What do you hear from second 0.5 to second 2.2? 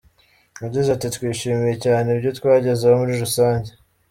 Yagize ati “Twishimiye cyane